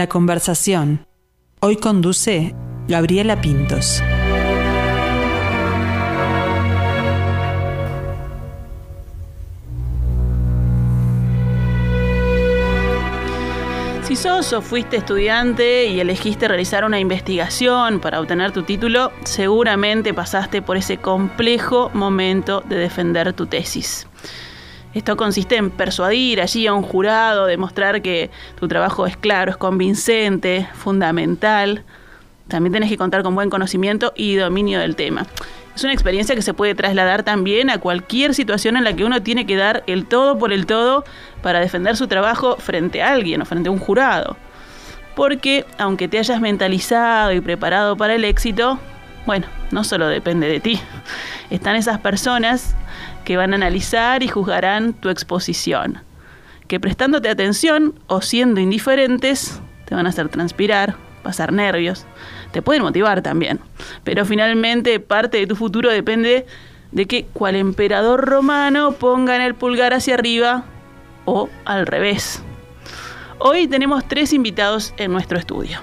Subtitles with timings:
[0.00, 1.06] La conversación.
[1.60, 2.54] Hoy conduce
[2.88, 4.02] Gabriela Pintos.
[14.04, 20.14] Si sos o fuiste estudiante y elegiste realizar una investigación para obtener tu título, seguramente
[20.14, 24.06] pasaste por ese complejo momento de defender tu tesis.
[24.92, 29.56] Esto consiste en persuadir allí a un jurado, demostrar que tu trabajo es claro, es
[29.56, 31.84] convincente, fundamental.
[32.48, 35.26] También tenés que contar con buen conocimiento y dominio del tema.
[35.76, 39.22] Es una experiencia que se puede trasladar también a cualquier situación en la que uno
[39.22, 41.04] tiene que dar el todo por el todo
[41.40, 44.36] para defender su trabajo frente a alguien o frente a un jurado.
[45.14, 48.80] Porque aunque te hayas mentalizado y preparado para el éxito,
[49.24, 50.80] bueno, no solo depende de ti.
[51.50, 52.74] Están esas personas
[53.24, 56.02] que van a analizar y juzgarán tu exposición,
[56.68, 62.06] que prestándote atención o siendo indiferentes te van a hacer transpirar, pasar nervios,
[62.52, 63.60] te pueden motivar también,
[64.04, 66.46] pero finalmente parte de tu futuro depende
[66.92, 70.64] de que cual emperador romano pongan el pulgar hacia arriba
[71.24, 72.42] o al revés.
[73.38, 75.78] Hoy tenemos tres invitados en nuestro estudio.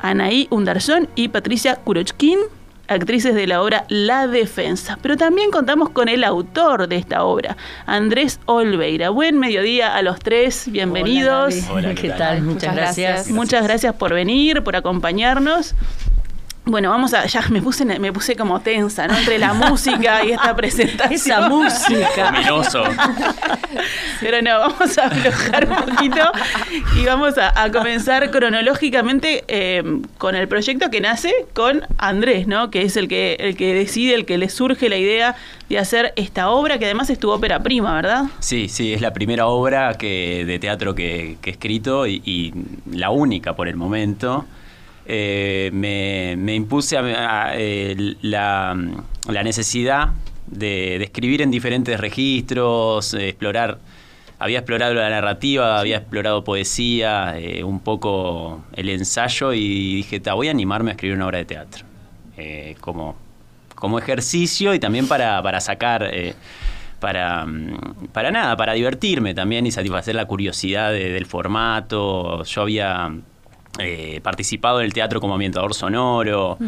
[0.00, 2.38] Anaí Undarzón y Patricia Kurochkin
[2.88, 4.98] actrices de la obra La Defensa.
[5.02, 7.56] Pero también contamos con el autor de esta obra,
[7.86, 9.10] Andrés Olveira.
[9.10, 11.54] Buen mediodía a los tres, bienvenidos.
[11.70, 12.42] Hola, ¿qué, tal?
[12.42, 13.30] Muchas, gracias.
[13.30, 15.74] Muchas gracias por venir, por acompañarnos.
[16.68, 17.26] Bueno, vamos a.
[17.26, 19.16] Ya me puse, me puse como tensa, ¿no?
[19.16, 21.12] Entre la música y esta presentación.
[21.12, 22.32] Esa música.
[22.32, 22.82] Luminoso.
[24.20, 26.32] Pero no, vamos a aflojar un poquito
[26.96, 32.68] y vamos a, comenzar cronológicamente eh, con el proyecto que nace con Andrés, ¿no?
[32.72, 35.36] Que es el que, el que decide, el que le surge la idea
[35.68, 38.24] de hacer esta obra, que además es tu ópera prima, ¿verdad?
[38.40, 42.52] Sí, sí, es la primera obra que, de teatro que, he escrito y
[42.90, 44.46] la única por el momento.
[45.08, 47.54] Eh, me, impuse a,
[48.22, 48.74] la,
[49.44, 50.08] necesidad
[50.46, 53.78] de, escribir en diferentes registros, explorar.
[54.38, 60.48] Había explorado la narrativa, había explorado poesía, eh, un poco el ensayo y dije, voy
[60.48, 61.86] a animarme a escribir una obra de teatro.
[62.36, 63.16] Eh, como,
[63.74, 66.10] como ejercicio y también para, para sacar
[67.00, 67.46] para,
[68.12, 72.42] para nada, para divertirme también y satisfacer la curiosidad del formato.
[72.44, 73.10] Yo había
[73.78, 76.58] eh, participado en el teatro como ambientador sonoro.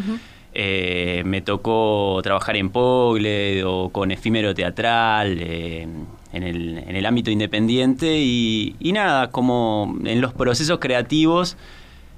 [0.53, 5.87] Eh, me tocó trabajar en Pogle o con efímero teatral eh,
[6.33, 11.57] en, el, ámbito independiente y, nada, como en los procesos creativos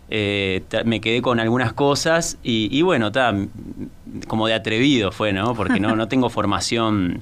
[0.10, 3.12] me quedé con algunas cosas y, bueno,
[4.28, 5.56] como de atrevido fue, ¿no?
[5.56, 7.22] Porque no, no tengo formación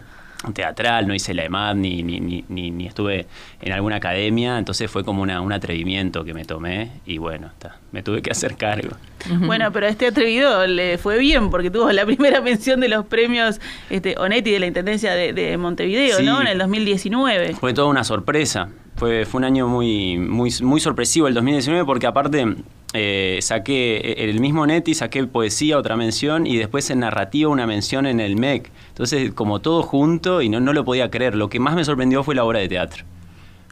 [0.53, 3.27] teatral, no hice la EMAD ni, ni, ni, ni, estuve
[3.61, 7.77] en alguna academia, entonces fue como una, un atrevimiento que me tomé y bueno, está,
[7.91, 8.95] me tuve que hacer cargo.
[9.27, 13.05] Bueno, pero a este atrevido le fue bien porque tuvo la primera mención de los
[13.05, 16.41] premios este, Onetti de la Intendencia de, Montevideo, ¿no?
[16.41, 17.55] En el 2019.
[17.55, 22.05] Fue toda una sorpresa, fue, fue un año muy, muy, muy sorpresivo el 2019 porque
[22.05, 22.55] aparte
[22.93, 27.65] eh, saqué eh, el mismo Neti, saqué poesía, otra mención, y después en narrativa una
[27.65, 28.69] mención en el MEC.
[28.89, 31.35] Entonces, como todo junto, y no, no lo podía creer.
[31.35, 33.05] Lo que más me sorprendió fue la obra de teatro.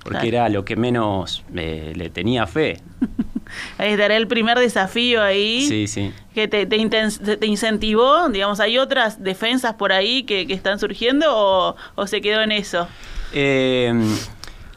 [0.02, 2.80] Porque era lo que menos eh, le tenía fe.
[3.78, 5.64] ahí estará el primer desafío ahí.
[5.68, 6.14] Sí, sí.
[6.34, 12.08] Que te, te, incentivó, digamos, ¿hay otras defensas por ahí que, están surgiendo o, o,
[12.08, 12.88] se quedó en eso?
[13.34, 13.92] Eh,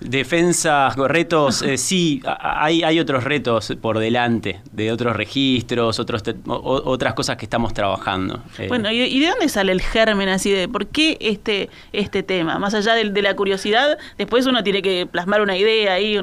[0.01, 7.13] Defensas, retos, eh, sí, hay, hay otros retos por delante, de otros registros, otros otras
[7.13, 8.43] cosas que estamos trabajando.
[8.59, 8.67] Eh.
[8.69, 12.59] Bueno, ¿y, de dónde sale el germen así de por qué este, este tema?
[12.59, 16.19] Más allá de, la curiosidad, después uno tiene que plasmar una idea ahí.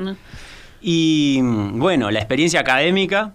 [0.81, 3.33] Y bueno, la experiencia académica,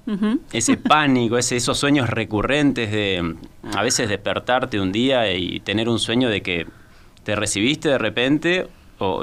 [0.52, 3.36] ese pánico, ese, esos sueños recurrentes de
[3.74, 6.66] a veces despertarte un día y tener un sueño de que
[7.22, 8.66] te recibiste de repente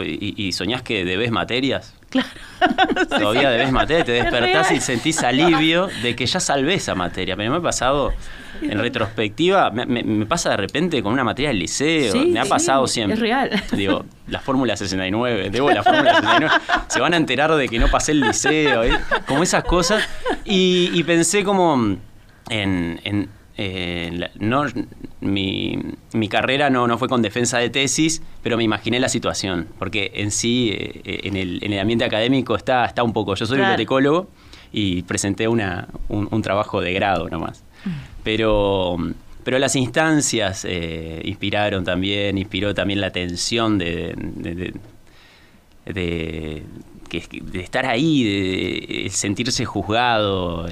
[0.03, 1.95] y, soñás que debes materias.
[2.09, 2.27] Claro.
[3.09, 7.35] Todavía debes materias, te despertás y sentís alivio de que ya salvé esa materia.
[7.35, 8.13] Pero me ha pasado,
[8.61, 12.15] en retrospectiva, me, pasa de repente con una materia del liceo.
[12.25, 13.15] me ha pasado siempre.
[13.15, 13.63] Es real.
[13.71, 16.55] Digo, la fórmula 69, debo la fórmula 69.
[16.87, 18.99] Se van a enterar de que no pasé el liceo, ¿eh?
[19.27, 20.03] como esas cosas.
[20.45, 21.97] Y, pensé como
[22.49, 23.29] en
[23.61, 24.63] eh, no,
[25.19, 25.77] mi,
[26.13, 30.13] mi, carrera no, no, fue con defensa de tesis, pero me imaginé la situación, porque
[30.15, 33.35] en sí, eh, en, el, en, el, ambiente académico está, está un poco.
[33.35, 34.29] Yo soy bibliotecólogo
[34.71, 37.65] y presenté una, un, trabajo de grado nomás.
[37.83, 37.89] Mm.
[38.23, 38.95] Pero,
[39.43, 44.15] pero las instancias eh, inspiraron también, inspiró también la tensión de,
[45.85, 46.63] de
[47.09, 50.65] que, de estar ahí, de, sentirse juzgado,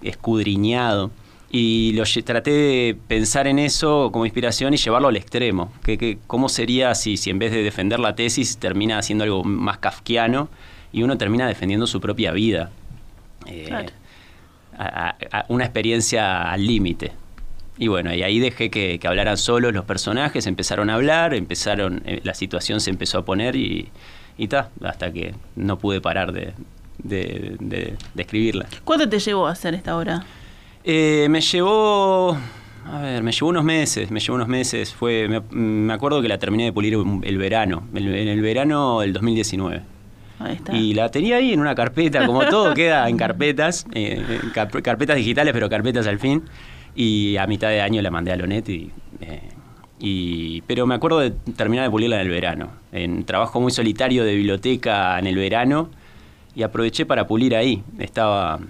[0.00, 1.10] escudriñado.
[1.56, 5.72] Y lo, traté de pensar en eso como inspiración y llevarlo al extremo.
[5.84, 9.78] Que, ¿Cómo sería si, si en vez de defender la tesis termina haciendo algo más
[9.78, 10.48] kafkiano
[10.92, 12.72] y uno termina defendiendo su propia vida?
[13.46, 13.86] Eh,
[15.46, 17.12] una experiencia al límite.
[17.78, 22.20] Y bueno, y ahí dejé que, hablaran solos los personajes, empezaron a hablar, empezaron, eh,
[22.24, 23.90] la situación se empezó a poner y,
[24.36, 26.52] y ta, hasta que no pude parar de,
[26.98, 28.66] de, escribirla.
[28.82, 30.24] ¿Cuánto te llevó a hacer esta obra?
[30.86, 32.36] Eh, me llevó,
[32.84, 34.92] a ver, me llevó unos meses, me llevó unos meses.
[34.92, 39.82] Fue, me, acuerdo que la terminé de pulir el verano, en el verano del 2019.
[40.40, 40.76] Ahí está.
[40.76, 44.22] Y la tenía ahí en una carpeta, como todo queda en carpetas, eh,
[44.52, 46.42] carpetas digitales, pero carpetas al fin.
[46.94, 48.90] Y a mitad de año la mandé a Lonet y,
[49.22, 49.40] eh,
[49.98, 52.68] y, pero me acuerdo de terminar de pulirla en el verano.
[52.92, 55.88] En trabajo muy solitario de biblioteca en el verano
[56.54, 57.82] y aproveché para pulir ahí.
[57.98, 58.60] Estaba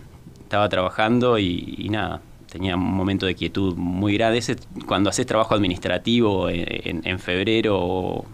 [0.55, 4.41] estaba trabajando y, nada, tenía un momento de quietud muy grande.
[4.87, 8.25] cuando haces trabajo administrativo en, febrero o,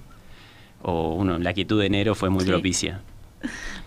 [1.15, 3.01] uno, la quietud de enero fue muy propicia.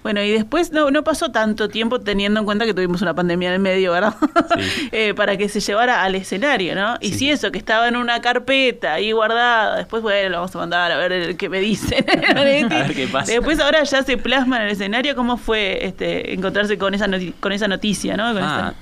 [0.03, 3.50] Bueno, y después no, no pasó tanto tiempo teniendo en cuenta que tuvimos una pandemia
[3.50, 4.15] en el medio, ¿verdad?
[4.91, 6.97] Eh, para que se llevara al escenario, ¿no?
[7.00, 10.59] Y si eso, que estaba en una carpeta ahí guardada, después, bueno, lo vamos a
[10.59, 12.05] mandar a ver qué me dicen.
[12.35, 13.31] a ver qué pasa.
[13.31, 15.15] Después ahora ya se plasma en el escenario.
[15.15, 17.07] ¿Cómo fue este, encontrarse con esa,
[17.39, 18.25] con esa noticia, ¿no?
[18.25, 18.73] Ah,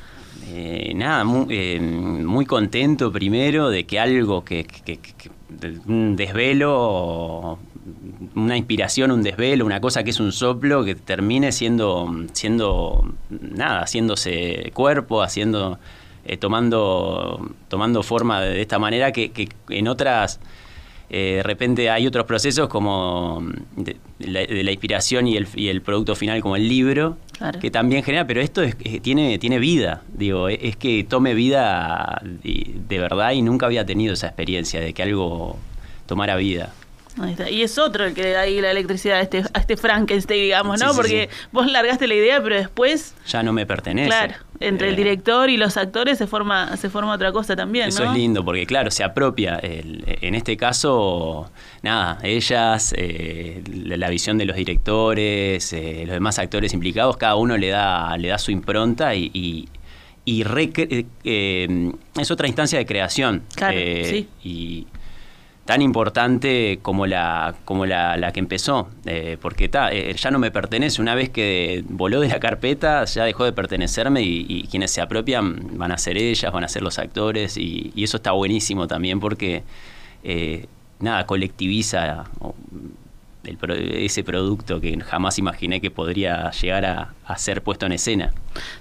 [0.47, 5.31] eh, nada, muy, eh, muy, contento primero de que algo que, que, que
[5.88, 7.59] un desvelo
[8.36, 13.81] una inspiración, un desvelo, una cosa que es un soplo que termine siendo, siendo nada,
[13.81, 15.80] haciéndose cuerpo, haciendo,
[16.25, 20.39] eh, tomando, tomando forma de esta manera que, en otras,
[21.10, 23.44] eh, de repente hay otros procesos como
[23.75, 27.18] de, la, inspiración y el, y el, producto final como el libro,
[27.60, 33.00] que también genera, pero esto es, tiene, tiene vida, digo, es, que tome vida de
[33.00, 35.57] verdad y nunca había tenido esa experiencia de que algo
[36.06, 36.74] tomara vida.
[37.49, 40.41] Y es otro el que le da ahí la electricidad a este, a este Frankenstein,
[40.41, 40.93] digamos, ¿no?
[40.93, 43.15] Porque vos largaste la idea, pero después...
[43.27, 44.07] Ya no me pertenece.
[44.07, 47.89] Claro, entre el eh, director y los actores se forma, se forma otra cosa también,
[47.89, 49.59] Eso es lindo, porque claro, se apropia.
[49.61, 56.73] en este caso, nada, ellas, eh, la, visión de los directores, eh, los demás actores
[56.73, 59.31] implicados, cada uno le da, le da su impronta y...
[59.33, 59.67] y
[60.23, 63.43] es otra instancia de creación.
[63.55, 64.29] Claro, sí.
[64.43, 64.87] Y
[65.71, 71.01] tan importante como la, como la, que empezó, eh, porque eh, ya no me pertenece,
[71.01, 75.77] una vez que voló de la carpeta ya dejó de pertenecerme y, quienes se apropian
[75.77, 79.63] van a ser ellas, van a ser los actores y, eso está buenísimo también porque
[80.25, 80.65] eh,
[81.00, 82.25] nada, colectiviza
[83.43, 88.33] ese producto que jamás imaginé que podría llegar a, ser puesto en escena.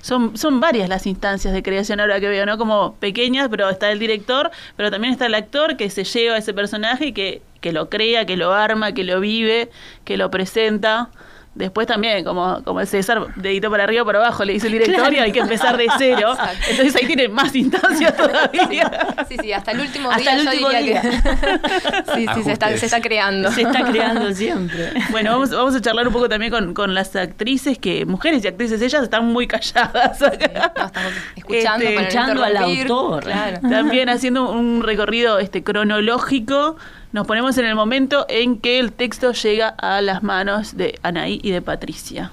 [0.03, 2.59] Son, son varias las instancias de creación ahora que veo, ¿no?
[2.59, 6.39] Como pequeñas, pero está el director, pero también está el actor que se lleva a
[6.39, 9.71] ese personaje y que, que lo crea, que lo arma, que lo vive,
[10.05, 11.11] que lo presenta.
[11.53, 14.75] Después también, como, como el César, dedito para arriba o para abajo, le dice el
[14.75, 16.37] directorio, hay que empezar de cero.
[16.71, 19.09] Entonces ahí tienen más instancias todavía.
[19.29, 21.11] Sí, sí, hasta el último día yo diría que...
[22.15, 23.51] sí, sí, se está, se está, creando.
[23.51, 24.93] Se está creando siempre.
[25.11, 28.49] Bueno, vamos, vamos a charlar un poco también con, con las actrices, que mujeres y
[28.49, 30.23] actrices, ellas están muy calladas.
[30.23, 30.93] estamos
[31.35, 33.25] escuchando, este, escuchando al autor.
[33.61, 36.77] También haciendo un recorrido este cronológico
[37.13, 41.41] nos ponemos en el momento en que el texto llega a las manos de Anaí
[41.43, 42.33] y de Patricia.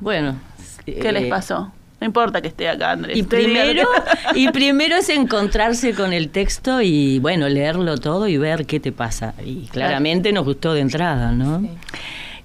[0.00, 0.36] Bueno.
[0.84, 1.72] ¿Qué les eh, pasó?
[2.00, 3.16] No importa que esté acá, Andrés.
[3.16, 3.88] Y primero,
[4.34, 8.90] y primero es encontrarse con el texto y, bueno, leerlo todo y ver qué te
[8.90, 9.34] pasa.
[9.44, 11.60] Y claramente nos gustó de entrada, ¿no?
[11.60, 11.68] Sí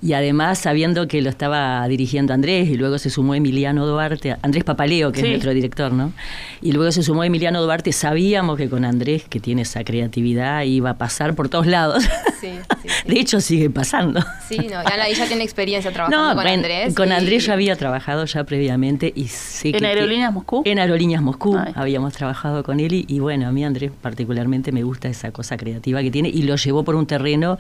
[0.01, 4.63] y además sabiendo que lo estaba dirigiendo Andrés y luego se sumó Emiliano Duarte, Andrés
[4.63, 6.13] Papaleo, que es nuestro director, ¿no?
[6.61, 10.91] Y luego se sumó Emiliano Duarte, sabíamos que con Andrés, que tiene esa creatividad, iba
[10.91, 12.03] a pasar por todos lados.
[12.39, 12.51] Sí,
[12.83, 14.23] sí, de hecho sigue pasando.
[14.47, 16.93] Sí, no, y ya tiene experiencia trabajando con Andrés.
[16.93, 20.61] Con Andrés ya había trabajado ya previamente y sé ¿En Aerolíneas Moscú?
[20.65, 25.07] En Aerolíneas Moscú habíamos trabajado con él y, bueno, a mí Andrés particularmente me gusta
[25.07, 27.57] esa cosa creativa que tiene y lo llevó por un terreno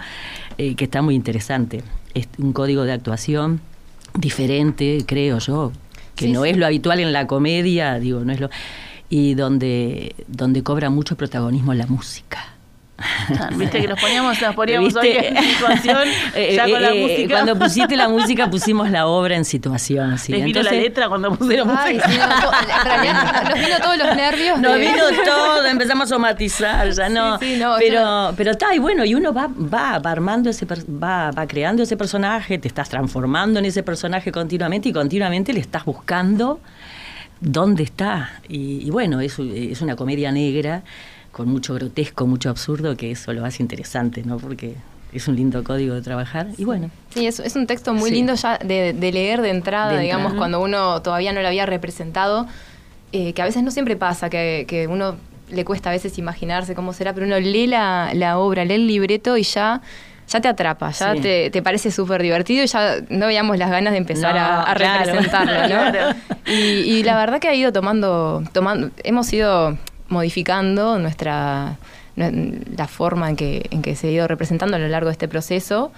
[0.57, 1.81] eh, que está muy interesante
[2.37, 3.61] un código de actuación
[4.13, 5.71] diferente, creo yo,
[6.15, 8.49] que no es lo habitual en la comedia, digo, no es lo
[9.09, 12.56] y donde donde cobra mucho protagonismo la música.
[13.55, 17.33] Viste que nos poníamos, nos poníamos hoy en situación eh, ya con la eh, música.
[17.33, 20.17] Cuando pusiste la música pusimos la obra en situación.
[20.17, 20.31] ¿sí?
[20.31, 22.09] Les vino la letra cuando pusieron música.
[22.09, 24.59] Sí, en realidad nos vino todos los nervios.
[24.59, 27.37] Nos vino todo, empezamos a somatizar, ya no.
[27.77, 31.83] pero, pero está, y bueno, y uno va, va, va armando ese, va, va creando
[31.83, 36.59] ese personaje, te estás transformando en ese personaje continuamente y continuamente le estás buscando
[37.39, 38.41] dónde está.
[38.49, 40.83] Y, bueno, es, es una comedia negra
[41.37, 44.37] con mucho grotesco, mucho absurdo, que eso lo hace interesante, ¿no?
[44.37, 44.73] Porque
[45.13, 46.47] es un lindo código de trabajar.
[46.57, 46.89] Y bueno.
[47.13, 50.99] Sí, es, es un texto muy lindo ya de, leer de entrada, digamos, cuando uno
[51.03, 52.47] todavía no lo había representado,
[53.11, 55.15] eh, que a veces no siempre pasa, que, que uno
[55.51, 58.87] le cuesta a veces imaginarse cómo será, pero uno lee la, la obra, lee el
[58.87, 59.81] libreto y ya
[60.27, 63.93] ya te atrapa, ya te, te, parece súper divertido y ya no veíamos las ganas
[63.93, 66.15] de empezar a, representarlo, ¿no?
[66.51, 69.77] y, y, la verdad que ha ido tomando, tomando, hemos ido
[70.09, 71.77] modificando nuestra
[72.17, 75.27] la forma en que, en que se ha ido representando a lo largo de este
[75.27, 75.91] proceso.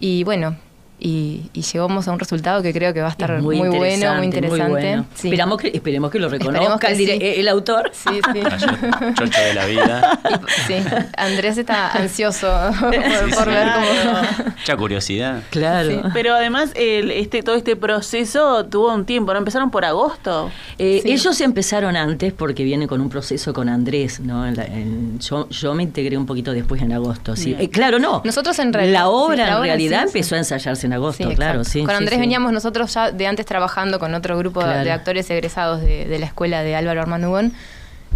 [0.00, 0.56] Y bueno,
[0.98, 5.04] y, llegamos a un resultado que creo que va a estar muy, bueno, muy interesante.
[5.14, 7.90] Esperamos, que, esperemos que lo reconozca el, autor.
[7.92, 8.40] Sí, sí.
[9.14, 10.18] Chocho de la vida.
[10.66, 10.74] sí,
[11.16, 12.50] Andrés está ansioso
[12.80, 12.90] por,
[13.46, 14.46] ver cómo...
[14.58, 15.42] Mucha curiosidad.
[15.50, 16.02] Claro.
[16.14, 19.38] pero además, el, este, todo este proceso tuvo un tiempo, ¿no?
[19.38, 20.50] Empezaron por agosto.
[20.78, 24.46] Eh, ellos empezaron antes porque viene con un proceso con Andrés, ¿no?
[25.18, 27.36] yo, yo me integré un poquito después en agosto.
[27.36, 27.54] Sí.
[27.58, 28.22] Eh, claro, no.
[28.24, 28.86] Nosotros en realidad.
[28.96, 31.84] La obra en realidad empezó a ensayarse en agosto, claro, sí.
[31.84, 36.16] Con Andrés veníamos nosotros ya de antes trabajando con otro grupo de actores egresados de,
[36.18, 37.26] la escuela de Álvaro Armando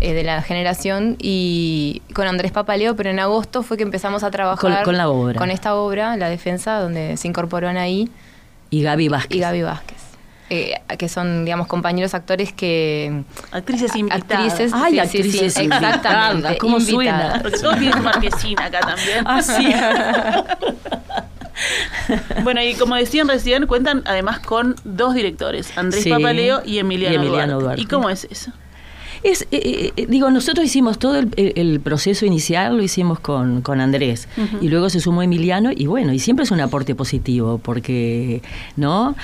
[0.00, 4.30] eh, de la generación, y con Andrés Papaleo, pero en agosto fue que empezamos a
[4.30, 5.38] trabajar con, la obra.
[5.38, 8.08] con esta obra, La Defensa, donde se incorporó ahí
[8.70, 9.36] Y Gaby Vázquez.
[9.36, 9.98] Y Gaby Vázquez.
[10.52, 13.22] Eh, que son, digamos, compañeros actores que...
[13.52, 14.24] Actrices invitadas.
[14.24, 16.58] Actrices, Ay, actrices sí, Exactamente.
[16.58, 17.38] ¿Cómo suena?
[17.42, 19.24] Porque todos tienen marquesina acá también.
[19.26, 19.72] Ah, sí.
[22.42, 27.82] bueno, y como decían recién, cuentan además con dos directores, Andrés Papaleo y Emiliano, Duarte.
[27.82, 28.52] ¿Y cómo es eso?
[29.22, 34.28] Es, eh, eh, digo, nosotros hicimos todo el, proceso inicial, lo hicimos con, con Andrés,
[34.60, 38.42] y luego se sumó Emiliano, y bueno, y siempre es un aporte positivo, porque,
[38.76, 39.14] ¿no?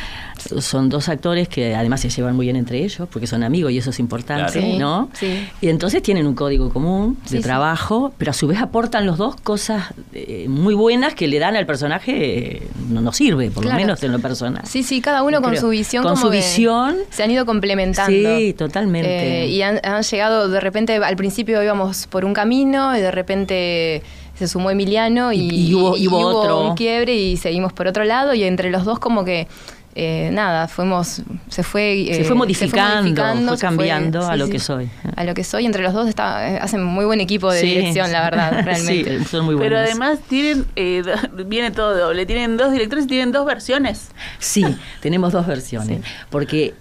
[0.61, 3.79] Son dos actores que además se llevan muy bien entre ellos, porque son amigos y
[3.79, 5.09] eso es importante, ¿no?
[5.15, 5.49] Sí.
[5.61, 9.37] Y entonces tienen un código común de trabajo, pero a su vez aportan los dos
[9.37, 14.03] cosas eh, muy buenas que le dan al personaje, no nos sirve, por lo menos
[14.03, 14.63] en lo personal.
[14.67, 16.03] Sí, sí, cada uno con su visión.
[16.03, 16.97] Con su visión.
[17.11, 18.37] Se han ido complementando.
[18.39, 19.47] Sí, totalmente.
[19.47, 24.03] y han, han llegado, de repente, al principio íbamos por un camino y de repente
[24.35, 26.69] se sumó Emiliano y, hubo, otro.
[26.69, 29.49] un quiebre y seguimos por otro lado y entre los dos como que
[29.99, 34.91] eh, nada, fuimos, se fue, se, fue modificando, fue, cambiando a lo que soy.
[35.17, 38.13] A lo que soy, entre los dos está, eh, hacen muy buen equipo de dirección,
[38.13, 39.25] la verdad, realmente.
[39.25, 39.71] son muy buenos.
[39.71, 41.03] Pero además tienen, eh,
[41.47, 44.11] viene todo doble, tienen dos directores y tienen dos versiones.
[44.39, 44.67] Sí,
[45.01, 46.75] tenemos dos versiones, porque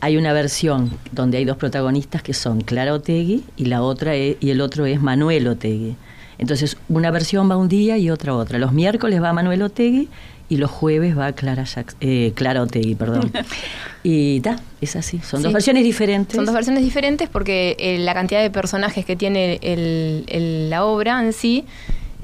[0.00, 4.36] hay una versión donde hay dos protagonistas que son Clara Otegui y la otra y
[4.42, 5.96] el otro es Manuel Otegui.
[6.38, 8.58] Entonces, una versión va un día y otra otra.
[8.58, 10.10] Los miércoles va Manuel Otegui
[10.48, 11.64] y los jueves va Clara,
[12.00, 13.32] eh, Clara Otegui, perdón.
[14.02, 16.36] y ta, es así, son dos versiones diferentes.
[16.36, 21.20] Son dos versiones diferentes porque eh, la cantidad de personajes que tiene el, la obra
[21.20, 21.64] en sí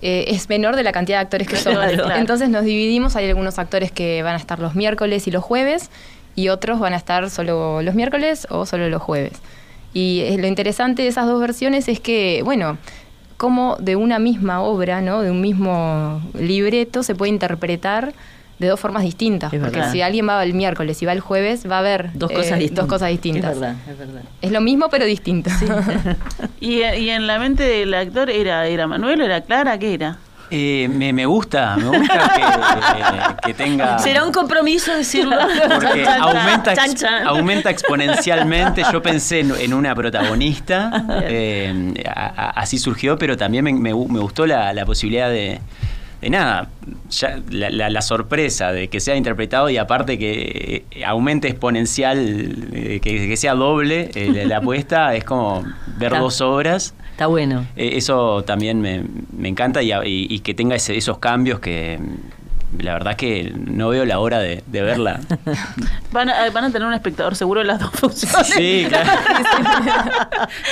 [0.02, 1.76] eh, es menor de la cantidad de actores que son.
[2.16, 5.90] Entonces nos dividimos, hay algunos actores que van a estar los miércoles y los jueves
[6.36, 9.32] y otros van a estar solo los miércoles o solo los jueves.
[9.94, 12.78] Y lo interesante de esas dos versiones es que, bueno,
[13.42, 15.20] cómo de una misma obra, ¿no?
[15.20, 18.14] de un mismo libreto, se puede interpretar
[18.60, 19.52] de dos formas distintas.
[19.52, 22.60] porque si alguien va el miércoles y va el jueves, va a haber dos, cosas,
[22.60, 23.54] eh, dos cosas distintas.
[23.54, 24.22] Es verdad, es verdad.
[24.40, 25.50] Es lo mismo, pero distinto.
[26.60, 29.76] ¿Y, ¿Y, en la mente del actor era, era Manuel o era Clara?
[29.76, 30.18] ¿Qué era?
[30.54, 33.98] Eh, me, me, gusta, me gusta que, tenga.
[33.98, 35.34] Será un compromiso decirlo.
[35.40, 36.74] Porque aumenta,
[37.24, 38.82] aumenta exponencialmente.
[38.92, 44.84] Yo pensé en, una protagonista, eh, así surgió, pero también me, me, gustó la, la
[44.84, 45.58] posibilidad de,
[46.20, 46.68] de nada,
[47.08, 53.54] ya, la, sorpresa de que sea interpretado y aparte que aumente exponencial, eh, que, sea
[53.54, 54.10] doble
[54.46, 55.64] la apuesta, es como
[55.96, 57.66] ver dos obras Está bueno.
[57.76, 59.04] Eh, eso también me,
[59.36, 61.98] me encanta y, que tenga esos cambios que
[62.78, 65.20] la verdad que no veo la hora de, verla.
[66.12, 68.48] Van a, van a, tener un espectador seguro en las dos funciones.
[68.48, 69.10] Sí, claro.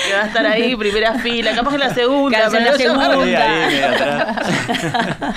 [0.06, 2.44] que va a estar ahí, primera fila, capaz que la segunda.
[2.46, 3.14] en la segunda.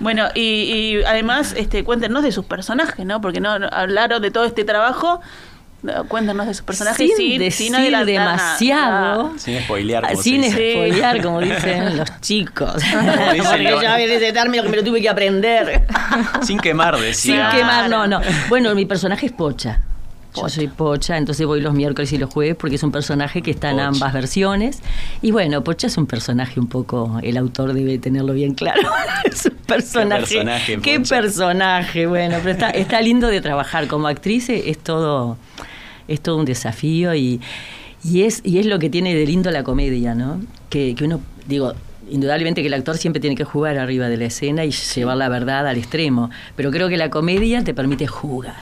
[0.00, 3.20] bueno, y, y, además, este, cuéntenos de sus personajes, ¿no?
[3.20, 5.20] Porque no hablaron de todo este trabajo
[6.08, 7.74] cuéntanos de sus personajes sin, sin, decir sin
[8.06, 9.32] demasiado.
[9.38, 10.06] Sin spoilear.
[10.08, 12.74] Como sin spoilear, como dicen los chicos.
[12.82, 15.84] dicen Porque los- ya ese término que me lo tuve que aprender.
[16.42, 17.34] Sin quemar, Sin decía.
[17.50, 17.58] Claro.
[17.58, 18.20] quemar, no, no.
[18.48, 19.80] Bueno, mi personaje es Pocha.
[20.36, 23.52] Yo soy Pocha, entonces voy los miércoles y los jueves porque es un personaje que
[23.52, 23.86] está en Pocha.
[23.88, 24.80] ambas versiones.
[25.22, 28.80] Y bueno, Pocha es un personaje un poco, el autor debe tenerlo bien claro.
[29.24, 30.22] es un personaje.
[30.22, 31.20] personaje, Qué Pocha.
[31.20, 33.86] personaje, bueno, pero está, está lindo de trabajar.
[33.86, 35.36] Como actriz es todo,
[36.08, 37.40] es todo un desafío y,
[38.04, 40.40] y es, y es lo que tiene de lindo la comedia, ¿no?
[40.70, 41.72] Que, que uno, digo,
[42.10, 45.28] indudablemente que el actor siempre tiene que jugar arriba de la escena y llevar la
[45.28, 48.56] verdad al extremo, pero creo que la comedia te permite jugar.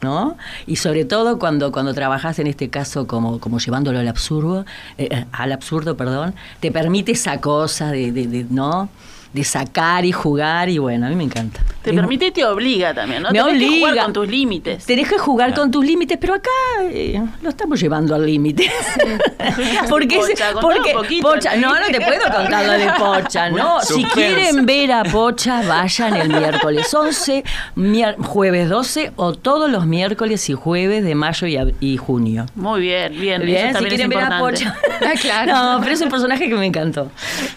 [0.00, 0.36] ¿No?
[0.68, 4.64] Y sobre todo cuando, cuando trabajas en este caso como, como llevándolo al absurdo,
[4.96, 8.88] eh, eh, al absurdo, perdón, te permite esa cosa de, de- de, ¿no?
[9.32, 11.60] De sacar y jugar y bueno, a mí me encanta.
[11.82, 13.30] Te Es- permite y te obliga también, ¿no?
[13.30, 14.04] Me Tenés que jugar obliga.
[14.04, 14.84] con tus límites.
[14.86, 15.62] Tenés que jugar Claro.
[15.62, 16.50] con tus límites, pero acá
[16.90, 18.70] eh, lo estamos llevando al límite.
[19.88, 20.52] porque Pocha?
[20.60, 21.74] porque poquito, Pocha, ¿no?
[21.78, 23.80] no, te puedo contar lo de Pocha, no.
[23.80, 27.44] Si quieren ver a Pocha, vayan el miércoles 11,
[27.76, 31.46] mier- jueves 12 o todos los miércoles y jueves de mayo
[31.80, 32.46] y, junio.
[32.54, 33.42] Muy bien, bien.
[33.44, 34.38] Bien, Eso si quieren es ver a.
[34.38, 34.74] Pocha.
[35.00, 35.52] Ah, claro.
[35.54, 37.10] No, pero es un personaje que me encantó.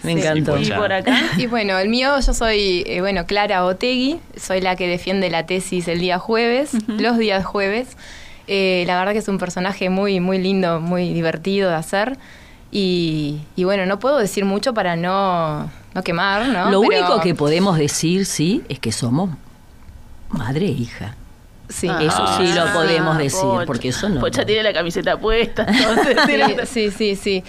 [0.04, 0.18] Me Sí.
[0.20, 0.56] encantó.
[0.58, 1.18] Y por acá.
[1.36, 5.46] Y bueno, el mío, yo soy, eh, bueno, Clara Otegui, soy la que defiende la
[5.46, 7.96] tesis el día jueves, los días jueves.
[8.48, 12.18] Eh, la verdad que es un personaje muy, muy lindo, muy divertido de hacer.
[12.70, 16.70] Y, y bueno, no puedo decir mucho para no, no quemar, ¿no?
[16.70, 19.30] Lo Pero- único que podemos decir, sí, es que somos
[20.30, 21.14] madre e hija.
[21.68, 21.88] Sí.
[21.88, 23.66] Eso sí lo Ah, podemos decir, Pocha.
[23.66, 24.20] porque eso no.
[24.20, 27.44] Pocha tiene la camiseta puesta, entonces sí, sí, sí.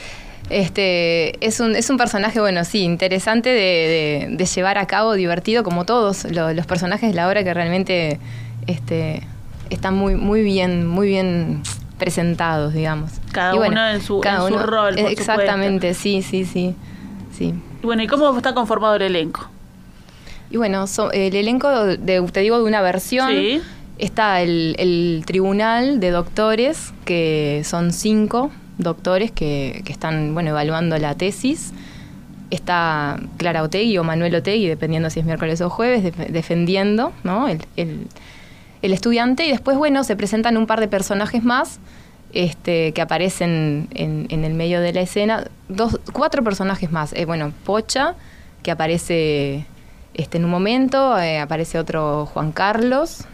[0.50, 5.14] Este, es un, es un personaje, bueno, sí, interesante de, de- de llevar a cabo,
[5.14, 8.20] divertido, como todos lo- los personajes de la obra que realmente
[8.68, 9.24] este,
[9.70, 11.62] están muy, muy bien, muy bien
[11.98, 13.12] presentados, digamos.
[13.32, 16.76] Cada bueno, uno en su- en su rol, por Exactamente, sí, sí, sí,
[17.36, 17.54] sí.
[17.82, 19.50] Y bueno, ¿y cómo está conformado el elenco?
[20.52, 23.30] Y bueno, so- el elenco, de, te digo, de una versión.
[23.30, 23.62] Sí.
[24.00, 31.16] Está el, el tribunal de doctores, que son cinco doctores que, están bueno, evaluando la
[31.16, 31.74] tesis.
[32.50, 37.48] Está Clara Otegui o Manuel Otegui, dependiendo si es miércoles o jueves, def- defendiendo ¿no?
[37.48, 38.08] el, el-
[38.82, 39.46] el estudiante.
[39.48, 41.80] Y después, bueno, se presentan un par de personajes más
[42.34, 45.46] este, que aparecen en, en el medio de la escena.
[45.70, 47.14] Dos, cuatro personajes más.
[47.14, 48.16] Eh, bueno, Pocha,
[48.62, 49.66] que aparece
[50.14, 53.26] este, en un momento, eh, aparece otro Juan Carlos.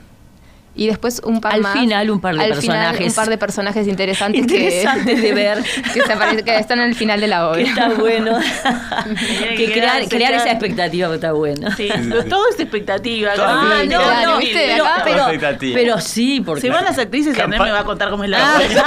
[0.76, 1.74] Y después un par Al más.
[1.74, 3.08] final, un par de Al final, personajes.
[3.08, 5.58] un par de personajes interesantes, Interesantes que, de ver.
[5.94, 7.58] que, se aparece- que están al final de la obra.
[7.58, 8.40] Que está bueno.
[8.40, 11.70] Que que crear, crear esa expectativa que está bueno.
[11.76, 11.90] Sí,
[12.30, 13.32] todo es expectativa.
[13.38, 14.68] Ah, no, claro, no, ¿viste?
[14.68, 17.84] pero, pero, pero sí, porque Se van las actrices y Andrés Campa- me va a
[17.84, 18.84] contar cómo es la Ah, obra.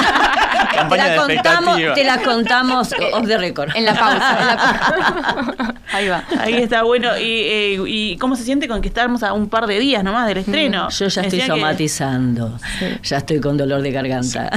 [0.71, 1.95] te Campaña la de contamos, expectativa.
[1.95, 3.71] te la contamos off the record.
[3.77, 4.39] En la pausa.
[4.41, 5.75] en la pausa.
[5.93, 6.25] Ahí va.
[6.41, 7.19] Ahí está, bueno.
[7.19, 10.27] Y, eh, ¿Y cómo se siente con que estamos a un par de días nomás
[10.27, 10.87] del estreno?
[10.87, 12.59] Mm, Yo ya estoy Decía somatizando.
[13.03, 14.51] Ya estoy con dolor de garganta.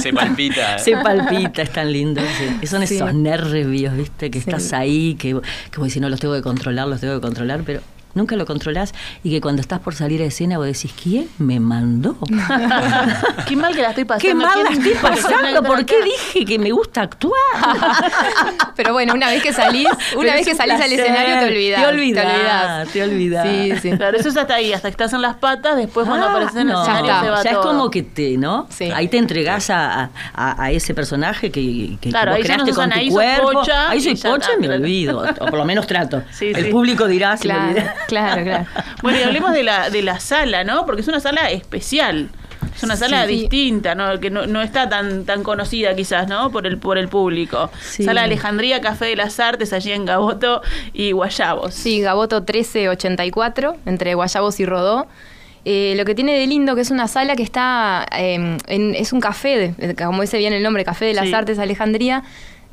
[0.00, 0.78] Se palpita.
[0.78, 2.20] Se palpita, es tan lindo.
[2.60, 2.66] sí.
[2.70, 2.96] Son Sí.
[2.96, 4.30] esos nervios, ¿viste?
[4.30, 4.48] Que Sí.
[4.50, 5.38] estás ahí, que,
[5.70, 7.80] que vos decís, no los tengo que controlar, los tengo que controlar, pero
[8.14, 8.94] nunca lo controlás.
[9.22, 12.16] Y que cuando estás por salir a escena vos decís, ¿quién me mandó?
[13.48, 14.28] Qué mal que la estoy pasando.
[14.28, 15.62] ¿Qué mal la ¿quién estoy pasando?
[15.62, 17.32] ¿Por qué dije que me gusta actuar?
[18.76, 21.82] Pero bueno, una vez que salís, Pero una vez que salís al escenario te olvidás.
[21.82, 22.88] Te olvidás, olvidás.
[22.92, 23.46] te olvidás.
[23.48, 23.96] Sí, sí.
[23.96, 26.56] Claro, eso es hasta ahí, hasta que estás en las patas, después cuando Ah, apareces
[26.56, 28.66] en el no, escenario Ya se va ya es como que te, ¿no?
[28.70, 28.90] Sí.
[28.94, 32.64] Ahí te entregás a, a, a ese personaje que, que Claro, vos ahí ya no
[32.64, 33.52] creaste sos con tu ahí cuerpo.
[33.52, 36.22] Pocha ahí soy pocha y me olvido, o por lo menos trato.
[36.30, 37.90] Sí, El público dirá si me olvidé.
[38.10, 38.66] Claro, claro.
[39.02, 40.84] Bueno, y hablemos de la, de la sala, ¿no?
[40.86, 42.28] Porque es una sala especial.
[42.76, 43.32] Es una sala Sí.
[43.40, 44.20] distinta, ¿no?
[44.20, 46.50] Que no, no está tan, tan conocida quizás, ¿no?
[46.52, 47.70] Por el, por el público.
[47.82, 48.04] Sí.
[48.04, 51.74] Sala Alejandría, Café de las Artes, allí en Gaboto y Guayabos.
[51.74, 55.06] Sí, Gaboto 1384, entre Guayabos y Rodó.
[55.64, 59.12] Eh, lo que tiene de lindo que es una sala que está, eh, en- es
[59.12, 61.34] un café, de- como dice bien el nombre, Café de las Sí.
[61.34, 62.22] Artes Alejandría.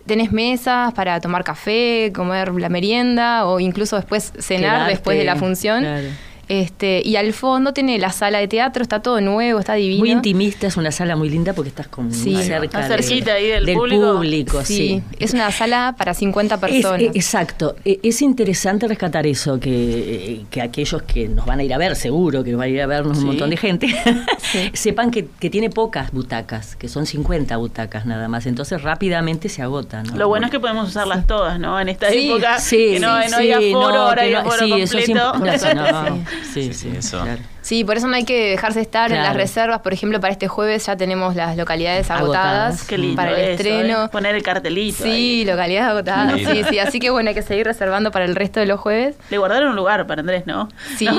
[0.07, 5.23] Tenés mesas para tomar café, comer la merienda o incluso después cenar Quedarte, después de
[5.25, 5.81] la función.
[5.81, 6.07] claro.
[6.49, 9.99] Este, y al fondo tiene la sala de teatro, está todo nuevo, está divino.
[9.99, 12.33] Muy intimista, es una sala muy linda porque estás como Sí.
[12.41, 14.61] cerca Más de- cerquita ahí del público, público.
[14.63, 14.77] sí.
[14.77, 17.01] Sí, es una sala para 50 Es- personas.
[17.01, 17.75] eh, exacto.
[17.83, 21.77] Eh, Es interesante rescatar eso, que, eh, que aquellos que nos van a ir a
[21.77, 23.23] ver, seguro que nos va a ir a vernos Sí.
[23.23, 23.87] un montón de gente,
[24.73, 28.45] sepan que, que tiene pocas butacas, que son 50 butacas nada más.
[28.45, 30.05] Entonces rápidamente se agotan.
[30.07, 30.15] ¿no?
[30.17, 31.79] Lo bueno es que podemos usarlas todas, ¿no?
[31.79, 34.57] En esta Sí, época Sí, que no, sí, no hay aforo, no, ahora hay aforo
[34.65, 35.33] sí, eso es completo.
[35.33, 36.15] imp- no, eso no.
[36.17, 36.23] Sí.
[36.53, 37.21] Sí, Sí, sí, eso.
[37.21, 37.41] claro.
[37.67, 39.81] Sí, por eso no hay que dejarse estar en las reservas.
[39.81, 44.05] Por ejemplo, para este jueves ya tenemos las localidades agotadas, para el estreno.
[44.05, 44.07] ¿eh?
[44.07, 45.03] Poner el cartelito.
[45.03, 46.39] Sí, localidades agotadas.
[46.39, 46.79] Sí, sí.
[46.79, 49.17] Así que bueno, hay que seguir reservando para el resto de los jueves.
[49.29, 50.69] Le guardaron un lugar para Andrés, ¿no?
[50.95, 51.09] Sí,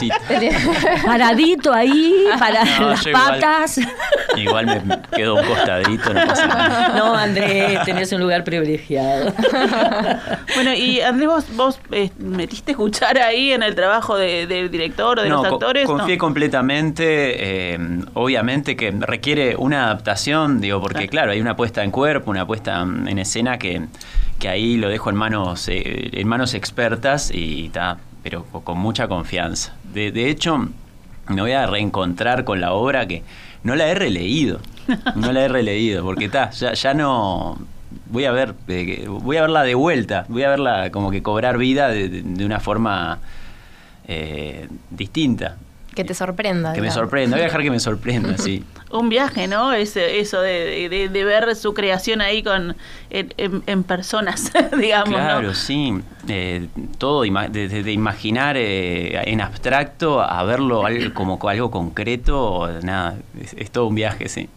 [0.00, 0.10] sí,
[1.06, 3.78] Paradito ahí, para las patas.
[4.36, 6.88] Igual, me quedo un costadito, no pasa nada.
[6.88, 9.32] No, Andrés, tenés un lugar privilegiado.
[10.56, 15.20] bueno, y Andrés, vos, vos eh, metiste escuchar ahí en el trabajo del de director
[15.20, 15.86] o de los actores.
[15.86, 17.74] confié completamente.
[17.74, 17.78] Eh,
[18.14, 21.32] obviamente que requiere una adaptación, digo, porque claro.
[21.32, 23.86] hay una puesta en cuerpo, una puesta en escena que,
[24.38, 29.08] que ahí lo dejo en manos, eh, en manos expertas y está, pero con mucha
[29.08, 29.74] confianza.
[29.92, 30.68] De, de hecho,
[31.28, 33.22] me voy a reencontrar con la obra que
[33.62, 34.60] no la he releído.
[35.16, 37.58] No la he releído, porque está, ya, ya no
[38.10, 41.58] voy a ver, eh, voy a verla de vuelta, voy a verla como que cobrar
[41.58, 43.18] vida de, una forma
[44.06, 45.56] eh, distinta.
[45.94, 46.74] Que te sorprenda.
[46.74, 48.64] Que me sorprenda, voy a dejar que me sorprenda, sí.
[48.90, 49.72] Un viaje, ¿no?
[49.72, 52.76] Ese, eso de, ver su creación ahí con
[53.10, 55.14] en, personas, digamos.
[55.14, 55.94] Claro, sí.
[56.28, 63.16] Eh, todo, desde imaginar en abstracto a verlo como algo concreto, nada,
[63.56, 64.48] es todo un viaje, sí.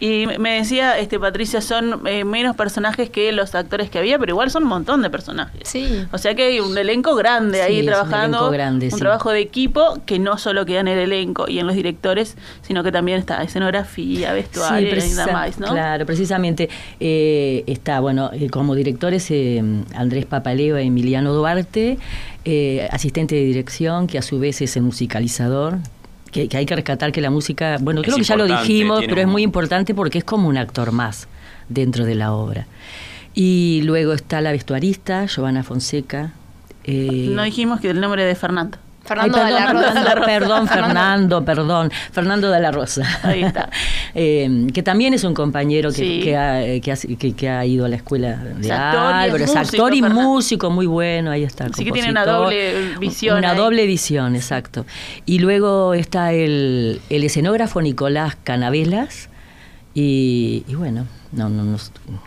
[0.00, 4.30] Y me decía, este Patricia, son eh, menos personajes que los actores que había, pero
[4.30, 5.62] igual son un montón de personajes.
[5.64, 6.06] Sí.
[6.12, 8.48] O sea que hay un elenco grande ahí trabajando.
[8.48, 11.74] Un, un trabajo de equipo que no solo queda en el elenco y en los
[11.74, 15.72] directores, sino que también está escenografía, vestuario y demás, ¿no?
[15.72, 16.68] Claro, precisamente
[17.00, 19.32] eh, está, bueno, eh, como directores
[19.94, 21.98] Andrés Papaleo e Emiliano Duarte,
[22.90, 25.78] asistente de dirección, que a su vez es el musicalizador,
[26.30, 29.26] que, hay que rescatar que la música, bueno, creo que ya lo dijimos, pero es
[29.26, 31.28] muy importante porque es como un actor más
[31.68, 32.66] dentro de la obra.
[33.34, 36.32] Y luego está la vestuarista, Giovanna Fonseca.
[36.84, 38.78] Eh, no dijimos que el nombre de Fernando.
[39.08, 40.22] Fernando de la Rosa.
[40.24, 41.90] Perdón, Fernando, perdón.
[42.12, 43.02] Fernando de la Rosa.
[43.22, 43.70] Ahí está.
[44.14, 47.96] Eh, que también es un compañero que, que, ha, eh, que, ha, ido a la
[47.96, 51.66] escuela de actor es actor y músico muy bueno, ahí está.
[51.66, 53.38] Así que tiene una doble visión.
[53.38, 54.86] Una doble visión, exacto.
[55.26, 59.28] Y luego está el, el escenógrafo Nicolás Canavelas
[60.00, 61.78] y, bueno, no, no, no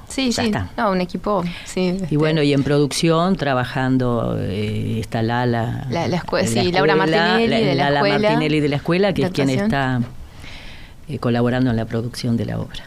[0.07, 1.81] sí, sí, No, un equipo, sí.
[1.81, 5.87] Y este bueno, y en producción, trabajando, eh, está Lala.
[5.89, 8.29] La, la, escuela, sí, Laura Martinelli de la Lala escuela.
[8.29, 10.01] Martinelli de la escuela, que es quien está
[11.07, 12.83] eh, colaborando en la producción de la obra.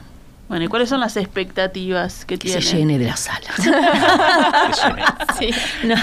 [0.49, 2.61] Bueno, ¿y cuáles son las expectativas que, tiene?
[2.61, 3.49] Se llene de la sala.
[5.39, 5.51] sí.
[5.85, 5.97] no,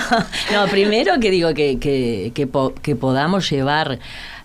[0.51, 2.49] no, primero que digo que, que, que,
[2.81, 3.99] que podamos llevar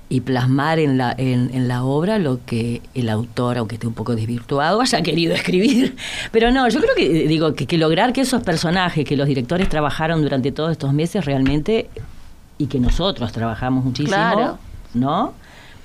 [0.08, 4.14] y plasmar en la, en, la obra lo que el autor, aunque esté un poco
[4.14, 5.96] desvirtuado, haya querido escribir.
[6.30, 9.68] Pero no, yo creo que digo que, que lograr que esos personajes que los directores
[9.68, 11.88] trabajaron durante todos estos meses realmente
[12.58, 14.58] y que nosotros trabajamos muchísimo,
[14.94, 15.34] ¿no?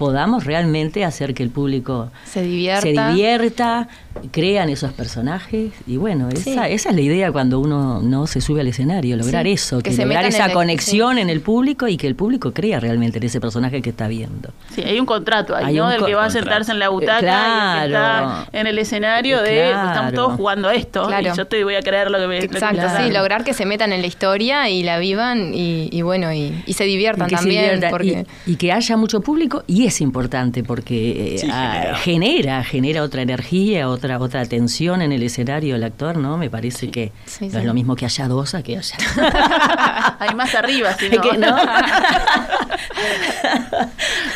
[0.02, 3.88] Podamos realmente hacer que el público se divierta, se divierta
[4.32, 5.72] crean esos personajes.
[5.88, 9.48] Y bueno, esa, esa es la idea cuando uno no se sube al escenario, lograr
[9.48, 13.26] eso, que, lograr esa conexión en el público y que el público crea realmente en
[13.26, 14.50] ese personaje que está viendo.
[14.74, 15.90] Sí, hay un contrato ahí, ¿no?
[15.90, 19.70] Del que va a sentarse en la butaca y que está en el escenario de
[19.70, 22.88] estamos todos jugando a esto y yo te voy a creer lo que me Exacto,
[22.98, 26.86] sí, lograr que se metan en la historia y la vivan y, bueno, y, se
[26.86, 27.82] diviertan también.
[28.46, 32.64] y, que haya mucho público y es importante porque eh, ah, genera.
[32.64, 36.38] genera, otra energía, otra otra tensión en el escenario el actor, ¿no?
[36.38, 38.98] Me parece que no es lo mismo que haya dos a que haya.
[40.20, 41.22] Hay más arriba, si no.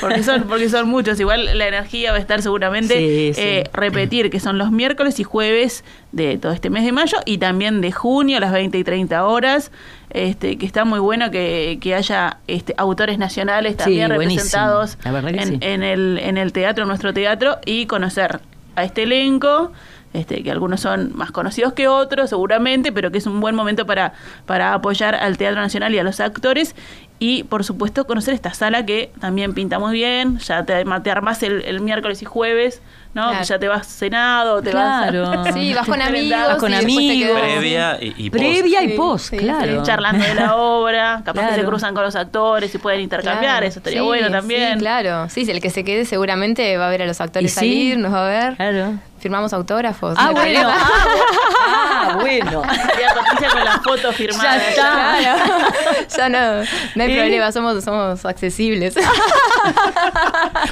[0.01, 1.19] porque son porque son muchos.
[1.19, 5.83] Igual la energía va a estar seguramente eh, repetir que son los miércoles y jueves
[6.11, 9.25] de todo este mes de mayo y también de junio a las 20 y 30
[9.25, 9.71] horas.
[10.15, 16.37] Este, que está muy bueno que, haya este, autores nacionales también representados en, el, en
[16.37, 18.39] el teatro, en nuestro teatro, y conocer
[18.77, 19.73] a este elenco.
[20.13, 23.85] Este, que algunos son más conocidos que otros, seguramente, pero que es un buen momento
[23.85, 24.13] para,
[24.45, 26.77] para apoyar al Teatro Nacional y a los actores.
[27.17, 30.37] Y, por supuesto, conocer esta sala que también pinta muy bien.
[30.39, 32.81] Ya te, te armás el miércoles y jueves
[33.15, 33.43] ¿no?
[33.43, 35.29] ya te vas cenado, te claro.
[35.29, 35.45] vas...
[35.55, 36.55] Sí, vas con amigos.
[36.59, 37.39] con amigos.
[37.41, 38.43] Previa y, post.
[38.43, 39.83] Previa y post, claro.
[39.83, 43.79] charlando de la obra, capaz que se cruzan con los actores y pueden intercambiar, eso
[43.79, 44.73] estaría bueno también.
[44.73, 45.29] Sí, claro.
[45.29, 48.25] Sí, el que se quede seguramente va a ver a los actores salir, nos va
[48.25, 48.55] a ver.
[48.57, 48.99] Claro.
[49.25, 50.13] Firmamos autógrafos.
[50.19, 50.69] Ah, bueno.
[50.69, 52.61] Ah, bueno.
[52.61, 54.57] con la foto firmada.
[54.57, 56.15] Ya está.
[56.15, 58.93] ya no, no hay problema, somos, somos accesibles.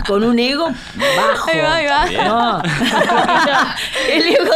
[0.07, 1.49] Con un ego bajo.
[1.49, 2.25] Ahí va, ahí va.
[2.25, 2.61] No.
[4.11, 4.53] el ego.